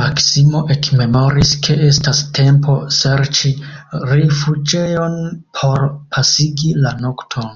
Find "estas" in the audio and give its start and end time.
1.88-2.20